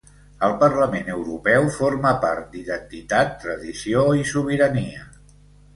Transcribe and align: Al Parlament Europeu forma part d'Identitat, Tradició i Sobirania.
Al 0.45 0.53
Parlament 0.61 1.11
Europeu 1.15 1.69
forma 1.75 2.15
part 2.25 2.49
d'Identitat, 2.57 3.39
Tradició 3.45 4.09
i 4.23 4.29
Sobirania. 4.35 5.09